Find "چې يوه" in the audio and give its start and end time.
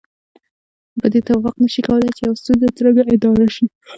2.17-2.39